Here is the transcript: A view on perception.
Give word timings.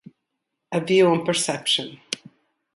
A 0.71 0.81
view 0.83 1.05
on 1.11 1.23
perception. 1.23 1.99